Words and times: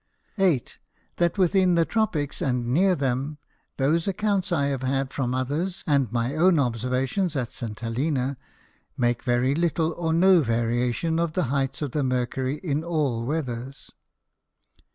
8. 0.39 0.79
That 1.17 1.37
within 1.37 1.75
the 1.75 1.85
Tropicks 1.85 2.41
and 2.41 2.65
near 2.73 2.95
them, 2.95 3.37
those 3.77 4.07
Accounts 4.07 4.51
I 4.51 4.65
have 4.65 4.81
had 4.81 5.13
from 5.13 5.35
others, 5.35 5.83
and 5.85 6.11
my 6.11 6.35
own 6.35 6.57
Observation 6.57 7.29
at 7.35 7.53
St. 7.53 7.79
Helena, 7.79 8.35
make 8.97 9.21
very 9.21 9.53
little 9.53 9.93
or 9.95 10.11
no 10.11 10.41
Variation 10.41 11.19
of 11.19 11.33
the 11.33 11.43
height 11.53 11.83
of 11.83 11.91
the 11.91 12.01
Mercury 12.03 12.57
in 12.63 12.83
all 12.83 13.27
Weathers. 13.27 13.91